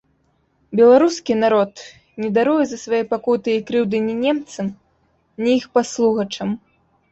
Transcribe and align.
Беларускі 0.77 1.35
народ 1.43 1.73
не 2.23 2.29
даруе 2.37 2.63
за 2.71 2.77
свае 2.85 3.03
пакуты 3.13 3.49
і 3.59 3.61
крыўды 3.69 3.97
ні 4.07 4.15
немцам, 4.25 4.75
ні 5.45 5.49
іх 5.61 5.71
паслугачам. 5.79 6.49